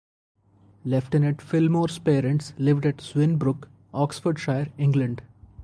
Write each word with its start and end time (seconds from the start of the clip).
Lieutenant 0.83 1.43
Phillimore's 1.43 1.99
parents 1.99 2.53
lived 2.57 2.87
at 2.87 2.97
Swinbrook, 2.97 3.67
Oxfordshire, 3.93 4.69
England. 4.79 5.21